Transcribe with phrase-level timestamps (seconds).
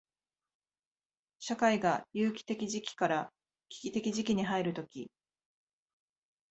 [1.37, 3.31] 社会が有機的時期から
[3.69, 5.11] 危機的時期に入るとき、